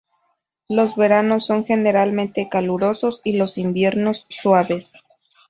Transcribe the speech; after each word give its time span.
Los 0.67 0.95
veranos 0.95 1.45
son 1.45 1.63
generalmente 1.63 2.49
calurosos 2.49 3.21
y 3.23 3.33
los 3.33 3.59
inviernos 3.59 4.25
suaves. 4.29 4.93